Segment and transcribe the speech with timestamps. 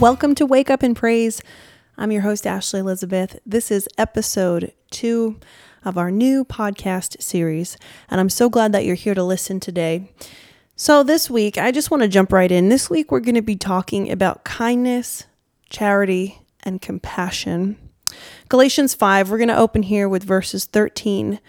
[0.00, 1.42] Welcome to Wake Up and Praise.
[1.98, 3.38] I'm your host, Ashley Elizabeth.
[3.44, 5.38] This is episode two
[5.84, 7.76] of our new podcast series,
[8.08, 10.10] and I'm so glad that you're here to listen today.
[10.74, 12.70] So, this week, I just want to jump right in.
[12.70, 15.26] This week, we're going to be talking about kindness,
[15.68, 17.76] charity, and compassion.
[18.48, 21.40] Galatians 5, we're going to open here with verses 13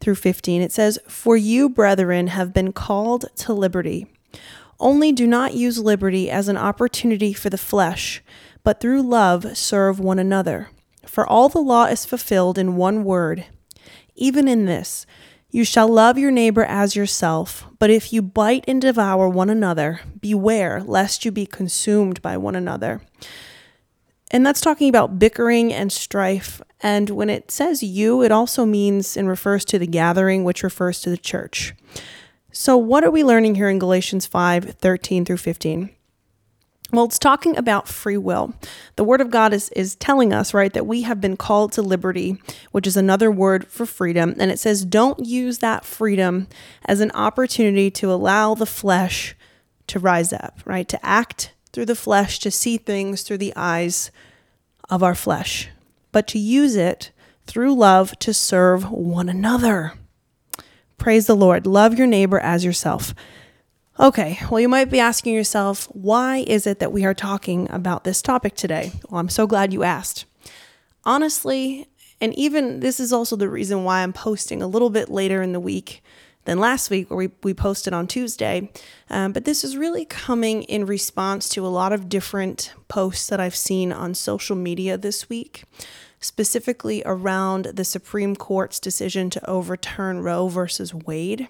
[0.00, 0.60] through 15.
[0.60, 4.08] It says, For you, brethren, have been called to liberty.
[4.84, 8.22] Only do not use liberty as an opportunity for the flesh,
[8.62, 10.68] but through love serve one another.
[11.06, 13.46] For all the law is fulfilled in one word,
[14.14, 15.06] even in this
[15.50, 17.64] you shall love your neighbor as yourself.
[17.78, 22.54] But if you bite and devour one another, beware lest you be consumed by one
[22.54, 23.00] another.
[24.32, 26.60] And that's talking about bickering and strife.
[26.80, 31.00] And when it says you, it also means and refers to the gathering, which refers
[31.02, 31.72] to the church.
[32.56, 35.90] So, what are we learning here in Galatians 5 13 through 15?
[36.92, 38.54] Well, it's talking about free will.
[38.94, 41.82] The Word of God is, is telling us, right, that we have been called to
[41.82, 44.36] liberty, which is another word for freedom.
[44.38, 46.46] And it says, don't use that freedom
[46.84, 49.34] as an opportunity to allow the flesh
[49.88, 50.88] to rise up, right?
[50.88, 54.12] To act through the flesh, to see things through the eyes
[54.88, 55.70] of our flesh,
[56.12, 57.10] but to use it
[57.48, 59.94] through love to serve one another.
[60.98, 61.66] Praise the Lord.
[61.66, 63.14] Love your neighbor as yourself.
[63.98, 68.02] Okay, well, you might be asking yourself, why is it that we are talking about
[68.02, 68.90] this topic today?
[69.08, 70.24] Well, I'm so glad you asked.
[71.04, 71.86] Honestly,
[72.20, 75.52] and even this is also the reason why I'm posting a little bit later in
[75.52, 76.02] the week
[76.44, 78.70] than last week, where we, we posted on Tuesday.
[79.10, 83.40] Um, but this is really coming in response to a lot of different posts that
[83.40, 85.64] I've seen on social media this week,
[86.24, 91.48] specifically around the Supreme Court's decision to overturn Roe versus Wade.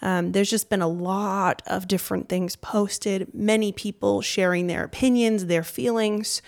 [0.00, 5.46] Um, there's just been a lot of different things posted, many people sharing their opinions,
[5.46, 6.40] their feelings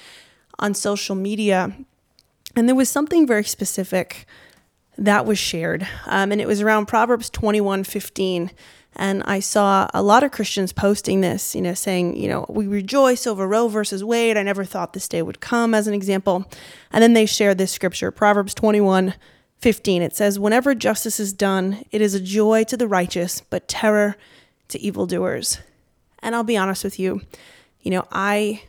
[0.58, 1.76] on social media.
[2.56, 4.26] And there was something very specific
[4.96, 8.50] that was shared, um, and it was around Proverbs 21 15.
[8.96, 12.66] And I saw a lot of Christians posting this, you know, saying, you know, we
[12.66, 14.36] rejoice over Roe versus Wade.
[14.36, 16.44] I never thought this day would come, as an example.
[16.92, 19.14] And then they shared this scripture, Proverbs 21
[19.60, 23.68] 15, it says, Whenever justice is done, it is a joy to the righteous, but
[23.68, 24.16] terror
[24.68, 25.58] to evildoers.
[26.20, 27.20] And I'll be honest with you,
[27.80, 28.62] you know, I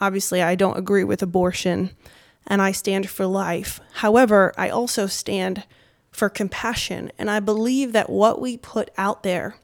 [0.00, 1.90] obviously I don't agree with abortion
[2.46, 3.80] and I stand for life.
[3.94, 5.64] However, I also stand
[6.16, 7.12] for compassion.
[7.18, 9.56] And I believe that what we put out there,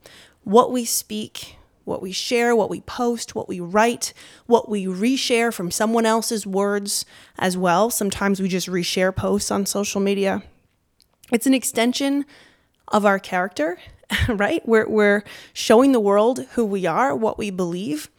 [0.45, 4.13] what we speak, what we share, what we post, what we write,
[4.45, 7.07] what we reshare from someone else's words
[7.39, 7.89] as well.
[7.89, 10.43] Sometimes we just reshare posts on social media.
[11.33, 12.27] It's an extension
[12.89, 13.79] of our character,
[14.29, 14.62] right?
[14.69, 15.25] We're, we're
[15.55, 18.11] showing the world who we are, what we believe.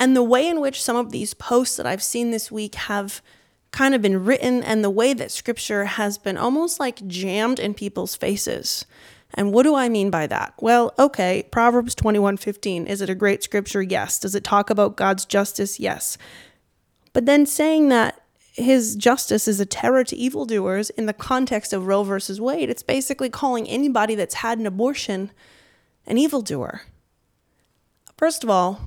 [0.00, 3.22] And the way in which some of these posts that I've seen this week have
[3.70, 7.74] kind of been written, and the way that scripture has been almost like jammed in
[7.74, 8.86] people's faces.
[9.34, 10.54] And what do I mean by that?
[10.58, 13.82] Well, okay, Proverbs 21:15, is it a great scripture?
[13.82, 14.18] Yes.
[14.18, 15.78] Does it talk about God's justice?
[15.78, 16.16] Yes.
[17.12, 21.86] But then saying that his justice is a terror to evildoers in the context of
[21.86, 22.70] Roe versus Wade.
[22.70, 25.30] It's basically calling anybody that's had an abortion
[26.08, 26.82] an evildoer.
[28.16, 28.80] First of all,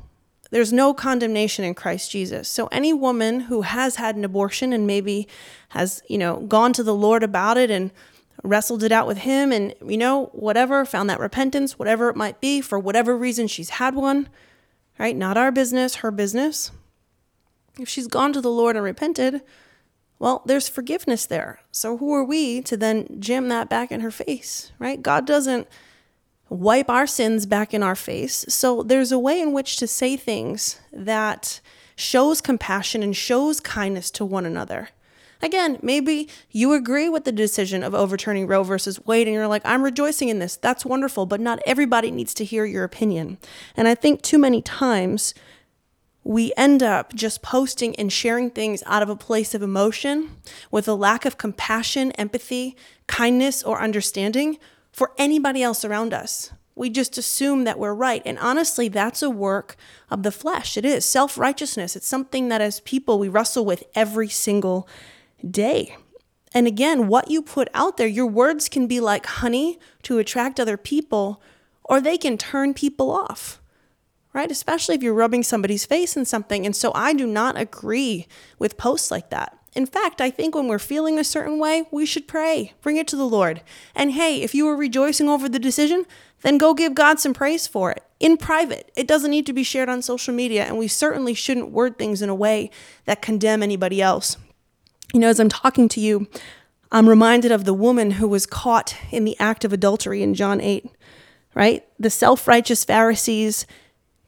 [0.52, 2.48] there's no condemnation in Christ Jesus.
[2.48, 5.28] So any woman who has had an abortion and maybe
[5.70, 7.92] has, you know, gone to the Lord about it and
[8.44, 12.42] wrestled it out with him and, you know, whatever, found that repentance, whatever it might
[12.42, 14.30] be, for whatever reason she's had one,
[15.00, 15.16] right?
[15.16, 16.72] Not our business, her business.
[17.80, 19.42] If she's gone to the Lord and repented,
[20.20, 21.62] well, there's forgiveness there.
[21.72, 25.02] So who are we to then jam that back in her face, right?
[25.02, 25.68] God doesn't
[26.52, 28.46] wipe our sins back in our face.
[28.50, 31.62] So there's a way in which to say things that
[31.96, 34.90] shows compassion and shows kindness to one another.
[35.42, 39.62] Again, maybe you agree with the decision of overturning Roe versus Wade and you're like,
[39.64, 40.58] I'm rejoicing in this.
[40.58, 43.38] That's wonderful, but not everybody needs to hear your opinion.
[43.78, 45.34] And I think too many times
[46.26, 50.36] we end up just posting and sharing things out of a place of emotion
[50.70, 52.76] with a lack of compassion, empathy,
[53.08, 54.58] kindness, or understanding
[54.92, 56.52] for anybody else around us.
[56.76, 58.22] We just assume that we're right.
[58.26, 59.76] And honestly, that's a work
[60.10, 60.78] of the flesh.
[60.78, 61.96] It is self righteousness.
[61.96, 64.88] It's something that as people we wrestle with every single
[65.50, 65.96] day.
[66.54, 70.60] And again, what you put out there, your words can be like honey to attract
[70.60, 71.42] other people,
[71.84, 73.62] or they can turn people off
[74.34, 74.52] right?
[74.52, 76.66] Especially if you're rubbing somebody's face in something.
[76.66, 78.28] And so I do not agree
[78.60, 79.58] with posts like that.
[79.74, 83.08] In fact, I think when we're feeling a certain way, we should pray, bring it
[83.08, 83.62] to the Lord.
[83.96, 86.06] And hey, if you were rejoicing over the decision,
[86.42, 88.92] then go give God some praise for it in private.
[88.96, 92.22] It doesn't need to be shared on social media, and we certainly shouldn't word things
[92.22, 92.70] in a way
[93.06, 94.38] that condemn anybody else.
[95.14, 96.28] You know, as I'm talking to you,
[96.92, 100.60] I'm reminded of the woman who was caught in the act of adultery in John
[100.60, 100.86] 8,
[101.56, 101.86] right?
[101.98, 103.66] The self righteous Pharisees,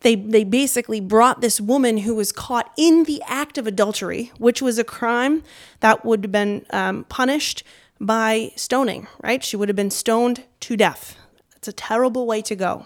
[0.03, 4.61] they, they basically brought this woman who was caught in the act of adultery, which
[4.61, 5.43] was a crime
[5.79, 7.63] that would have been um, punished
[7.99, 9.43] by stoning, right?
[9.43, 11.15] She would have been stoned to death.
[11.55, 12.85] It's a terrible way to go.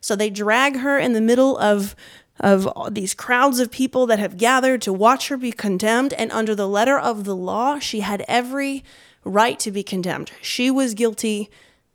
[0.00, 1.96] So they drag her in the middle of
[2.38, 6.54] of these crowds of people that have gathered to watch her be condemned and under
[6.54, 8.84] the letter of the law she had every
[9.24, 10.30] right to be condemned.
[10.42, 11.48] She was guilty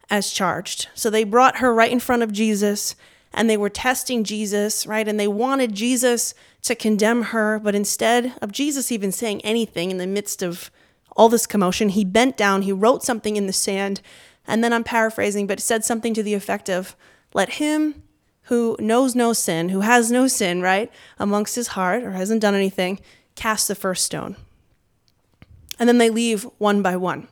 [0.10, 0.90] as charged.
[0.96, 2.96] So they brought her right in front of Jesus
[3.34, 5.08] and they were testing Jesus, right?
[5.08, 6.34] And they wanted Jesus
[6.64, 10.70] to condemn her, but instead of Jesus even saying anything in the midst of
[11.16, 14.02] all this commotion, he bent down, he wrote something in the sand,
[14.48, 16.96] and then I'm paraphrasing, but said something to the effect of,
[17.34, 18.04] Let him
[18.44, 22.56] who knows no sin, who has no sin, right, amongst his heart or hasn't done
[22.56, 23.00] anything,
[23.36, 24.36] cast the first stone.
[25.80, 27.28] And then they leave one by one.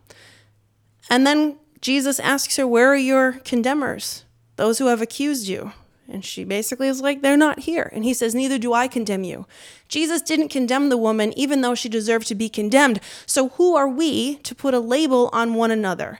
[1.10, 4.24] And then Jesus asks her, Where are your condemners?
[4.56, 5.74] Those who have accused you.
[6.10, 7.90] And she basically is like, They're not here.
[7.94, 9.46] And he says, Neither do I condemn you.
[9.88, 13.00] Jesus didn't condemn the woman, even though she deserved to be condemned.
[13.26, 16.20] So who are we to put a label on one another?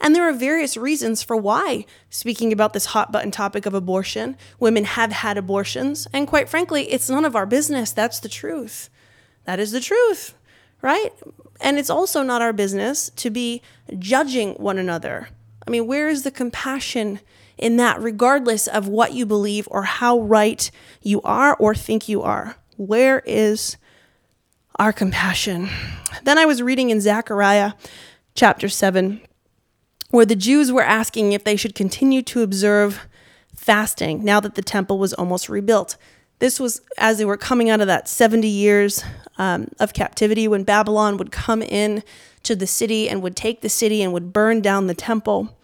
[0.00, 4.36] And there are various reasons for why, speaking about this hot button topic of abortion,
[4.60, 6.06] women have had abortions.
[6.12, 7.92] And quite frankly, it's none of our business.
[7.92, 8.90] That's the truth.
[9.44, 10.34] That is the truth,
[10.82, 11.10] right?
[11.60, 13.62] And it's also not our business to be
[13.98, 15.28] judging one another.
[15.66, 17.20] I mean, where is the compassion
[17.58, 20.70] in that, regardless of what you believe or how right
[21.02, 22.56] you are or think you are?
[22.76, 23.76] Where is
[24.78, 25.68] our compassion?
[26.24, 27.72] Then I was reading in Zechariah
[28.34, 29.20] chapter 7
[30.10, 33.06] where the Jews were asking if they should continue to observe
[33.54, 35.96] fasting now that the temple was almost rebuilt.
[36.38, 39.02] This was as they were coming out of that 70 years
[39.38, 42.02] um, of captivity when Babylon would come in
[42.42, 45.56] to the city and would take the city and would burn down the temple.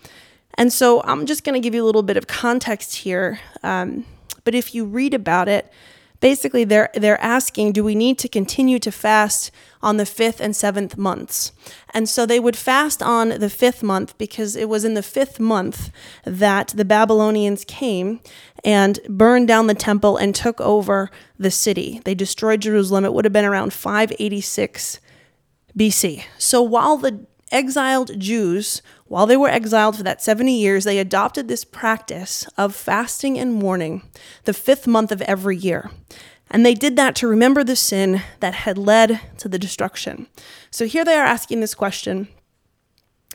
[0.54, 3.40] And so I'm just going to give you a little bit of context here.
[3.62, 4.04] Um,
[4.44, 5.72] but if you read about it,
[6.22, 9.50] basically they're they're asking do we need to continue to fast
[9.82, 11.52] on the 5th and 7th months?
[11.92, 15.38] And so they would fast on the 5th month because it was in the 5th
[15.38, 15.90] month
[16.24, 18.20] that the babylonians came
[18.64, 22.00] and burned down the temple and took over the city.
[22.04, 23.04] They destroyed jerusalem.
[23.04, 25.00] It would have been around 586
[25.76, 30.98] bc so while the exiled jews while they were exiled for that 70 years, they
[30.98, 34.02] adopted this practice of fasting and mourning
[34.44, 35.90] the fifth month of every year.
[36.50, 40.28] And they did that to remember the sin that had led to the destruction.
[40.70, 42.28] So here they are asking this question.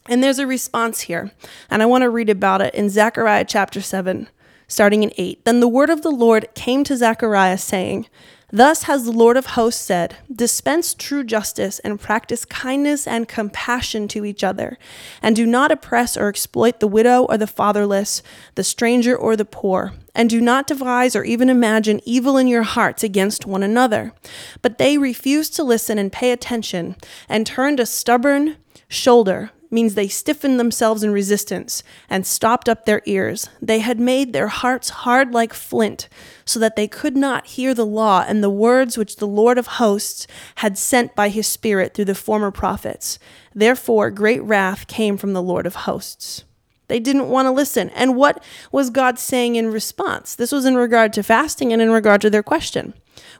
[0.07, 1.31] And there's a response here.
[1.69, 4.29] And I want to read about it in Zechariah chapter 7,
[4.67, 5.45] starting in 8.
[5.45, 8.07] Then the word of the Lord came to Zechariah, saying,
[8.51, 14.07] Thus has the Lord of hosts said Dispense true justice and practice kindness and compassion
[14.09, 14.77] to each other,
[15.21, 18.23] and do not oppress or exploit the widow or the fatherless,
[18.55, 22.63] the stranger or the poor, and do not devise or even imagine evil in your
[22.63, 24.13] hearts against one another.
[24.61, 26.95] But they refused to listen and pay attention,
[27.27, 28.55] and turned a stubborn
[28.87, 33.49] shoulder means they stiffened themselves in resistance and stopped up their ears.
[33.61, 36.07] They had made their hearts hard like flint,
[36.45, 39.67] so that they could not hear the law and the words which the Lord of
[39.67, 43.19] hosts had sent by his Spirit through the former prophets.
[43.53, 46.43] Therefore, great wrath came from the Lord of hosts.
[46.87, 47.89] They didn't want to listen.
[47.89, 48.41] And what
[48.71, 50.35] was God saying in response?
[50.35, 52.93] This was in regard to fasting and in regard to their question.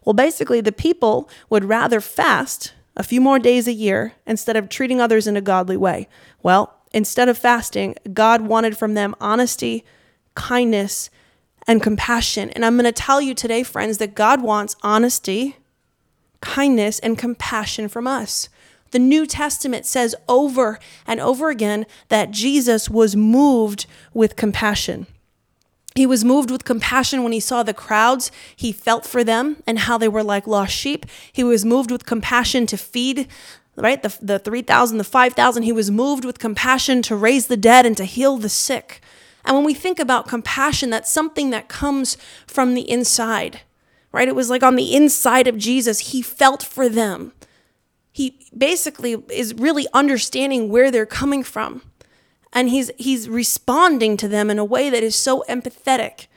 [0.03, 4.67] Well, basically, the people would rather fast a few more days a year instead of
[4.67, 6.09] treating others in a godly way.
[6.43, 9.85] Well, instead of fasting, God wanted from them honesty,
[10.35, 11.09] kindness,
[11.67, 12.49] and compassion.
[12.49, 15.57] And I'm going to tell you today, friends, that God wants honesty,
[16.41, 18.49] kindness, and compassion from us.
[18.91, 25.07] The New Testament says over and over again that Jesus was moved with compassion.
[25.97, 28.31] He was moved with compassion when he saw the crowds.
[28.55, 31.07] He felt for them and how they were like lost sheep.
[31.33, 33.27] He was moved with compassion to feed,
[33.75, 34.03] right?
[34.03, 35.63] The, the 3,000, the 5,000.
[35.63, 39.01] He was moved with compassion to raise the dead and to heal the sick.
[39.43, 43.61] And when we think about compassion, that's something that comes from the inside,
[44.11, 44.27] right?
[44.27, 47.33] It was like on the inside of Jesus, he felt for them.
[48.11, 51.81] He basically is really understanding where they're coming from
[52.53, 56.27] and he's he's responding to them in a way that is so empathetic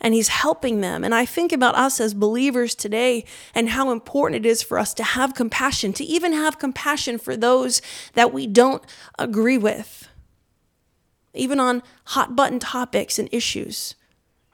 [0.00, 1.04] and he's helping them.
[1.04, 4.92] And I think about us as believers today and how important it is for us
[4.94, 7.80] to have compassion, to even have compassion for those
[8.14, 8.82] that we don't
[9.18, 10.08] agree with,
[11.32, 13.94] even on hot button topics and issues.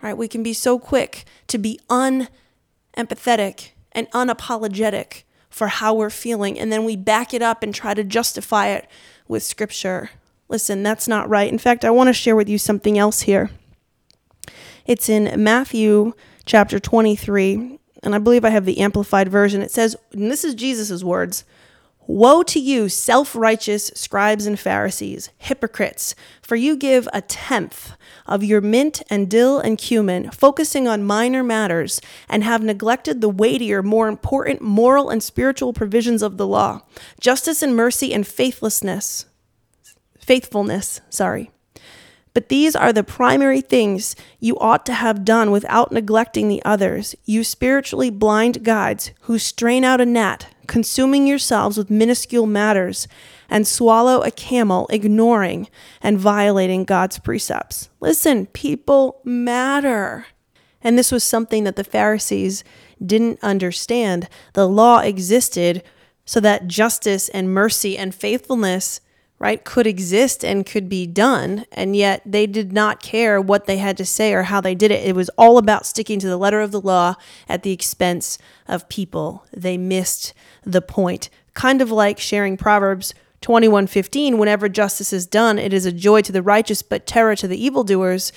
[0.01, 0.17] Right?
[0.17, 6.73] We can be so quick to be unempathetic and unapologetic for how we're feeling, and
[6.73, 8.89] then we back it up and try to justify it
[9.29, 10.11] with scripture.
[10.53, 11.51] Listen, that's not right.
[11.51, 13.49] In fact, I want to share with you something else here.
[14.85, 16.13] It's in Matthew
[16.45, 19.63] chapter 23, and I believe I have the amplified version.
[19.63, 21.45] It says, and this is Jesus' words
[22.07, 27.93] Woe to you, self righteous scribes and Pharisees, hypocrites, for you give a tenth
[28.27, 33.31] of your mint and dill and cumin, focusing on minor matters, and have neglected the
[33.31, 36.83] weightier, more important moral and spiritual provisions of the law
[37.21, 39.25] justice and mercy and faithlessness.
[40.23, 41.51] Faithfulness, sorry.
[42.35, 47.15] But these are the primary things you ought to have done without neglecting the others,
[47.27, 53.07] you spiritually blind guides who strain out a gnat, consuming yourselves with minuscule matters,
[53.51, 55.69] and swallow a camel, ignoring
[56.01, 57.91] and violating God's precepts.
[58.01, 60.27] Listen, people matter.
[60.81, 62.65] And this was something that the Pharisees
[63.05, 64.29] didn't understand.
[64.55, 65.83] The law existed
[66.25, 69.02] so that justice and mercy and faithfulness
[69.43, 71.67] right, could exist and could be done.
[71.73, 74.93] And yet they did not care what they had to say or how they did
[74.93, 75.05] it.
[75.05, 77.17] It was all about sticking to the letter of the law
[77.49, 79.45] at the expense of people.
[79.53, 80.33] They missed
[80.63, 81.29] the point.
[81.55, 86.31] Kind of like sharing Proverbs 21:15 whenever justice is done it is a joy to
[86.31, 88.31] the righteous but terror to the evildoers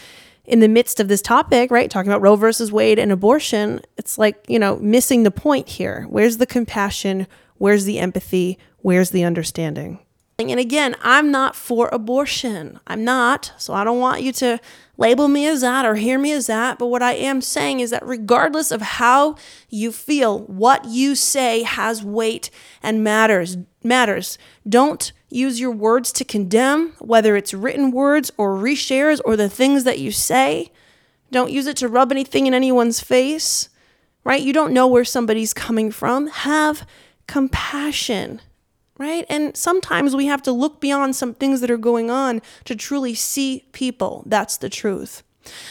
[0.46, 4.18] in the midst of this topic right talking about Roe versus Wade and abortion it's
[4.18, 7.28] like you know missing the point here where's the compassion
[7.60, 10.00] where's the empathy where's the understanding
[10.38, 12.80] and again, I'm not for abortion.
[12.88, 13.54] I'm not.
[13.58, 14.60] So I don't want you to
[14.98, 16.78] label me as that or hear me as that.
[16.78, 19.38] But what I am saying is that regardless of how
[19.70, 22.50] you feel, what you say has weight
[22.84, 23.58] and matters.
[23.82, 24.38] Matters.
[24.68, 29.86] Don't use your words to condemn, whether it's written words or reshares or the things
[29.86, 30.70] that you say.
[31.32, 33.70] Don't use it to rub anything in anyone's face,
[34.26, 34.42] right?
[34.42, 36.28] You don't know where somebody's coming from.
[36.28, 36.86] Have
[37.26, 38.42] compassion
[38.98, 39.26] right?
[39.30, 43.14] And sometimes we have to look beyond some things that are going on to truly
[43.14, 44.24] see people.
[44.26, 45.24] That's the truth.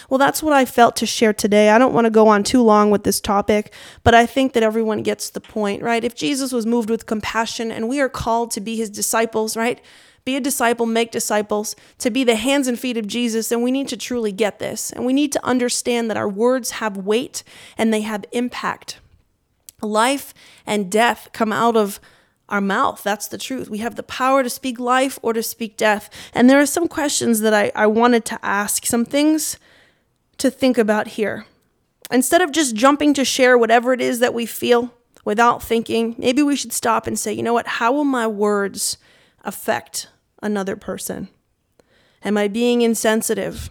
[0.09, 1.71] Well, that's what I felt to share today.
[1.71, 4.63] I don't want to go on too long with this topic, but I think that
[4.63, 6.05] everyone gets the point, right?
[6.05, 9.81] If Jesus was moved with compassion and we are called to be his disciples, right?
[10.25, 13.71] Be a disciple, make disciples, to be the hands and feet of Jesus, then we
[13.71, 14.91] need to truly get this.
[14.91, 17.43] And we need to understand that our words have weight
[17.77, 19.01] and they have impact.
[19.83, 20.33] Life
[20.65, 22.01] and death come out of
[22.49, 23.03] our mouth.
[23.03, 23.71] That's the truth.
[23.71, 26.11] We have the power to speak life or to speak death.
[26.33, 29.59] And there are some questions that I, I wanted to ask, some things
[30.39, 31.47] to think about here.
[32.11, 34.93] Instead of just jumping to share whatever it is that we feel
[35.25, 37.67] without thinking, maybe we should stop and say, you know what?
[37.67, 38.99] How will my words
[39.43, 40.09] affect
[40.43, 41.29] another person?
[42.23, 43.71] Am I being insensitive?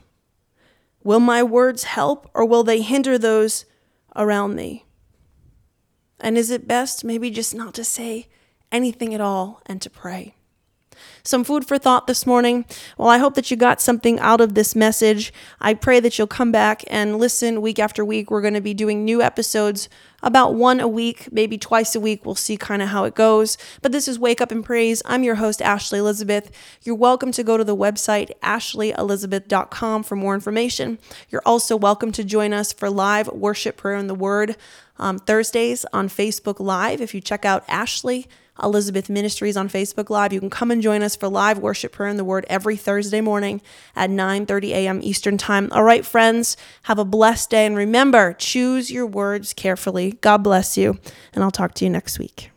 [1.04, 3.66] Will my words help or will they hinder those
[4.16, 4.86] around me?
[6.20, 8.28] And is it best maybe just not to say
[8.74, 10.36] anything at all and to pray.
[11.24, 12.66] Some food for thought this morning.
[12.98, 15.32] Well, I hope that you got something out of this message.
[15.62, 18.30] I pray that you'll come back and listen week after week.
[18.30, 19.88] We're going to be doing new episodes
[20.22, 22.26] about one a week, maybe twice a week.
[22.26, 23.58] We'll see kind of how it goes.
[23.82, 25.02] But this is Wake Up and Praise.
[25.06, 26.52] I'm your host, Ashley Elizabeth.
[26.82, 31.00] You're welcome to go to the website, ashleyelizabeth.com, for more information.
[31.30, 34.56] You're also welcome to join us for live worship, prayer, and the Word
[34.98, 37.02] um, Thursdays on Facebook Live.
[37.02, 38.28] If you check out Ashley,
[38.62, 40.32] Elizabeth Ministries on Facebook Live.
[40.32, 43.22] You can come and join us for live worship prayer in the Word every Thursday
[43.22, 43.62] morning
[43.96, 45.00] at 9:30 a.m.
[45.02, 45.70] Eastern Time.
[45.72, 50.18] All right, friends, have a blessed day and remember, choose your words carefully.
[50.22, 51.00] God bless you,
[51.34, 52.53] and I'll talk to you next week.